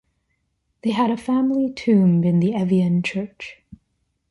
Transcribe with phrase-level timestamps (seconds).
[0.81, 3.61] They had a family tomb in the Evian church.